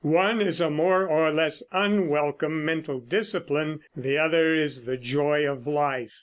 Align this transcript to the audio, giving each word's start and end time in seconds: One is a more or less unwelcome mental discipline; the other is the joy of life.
One 0.03 0.41
is 0.41 0.59
a 0.59 0.71
more 0.71 1.05
or 1.07 1.29
less 1.29 1.61
unwelcome 1.71 2.65
mental 2.65 2.99
discipline; 2.99 3.81
the 3.95 4.17
other 4.17 4.51
is 4.55 4.85
the 4.85 4.97
joy 4.97 5.47
of 5.47 5.67
life. 5.67 6.19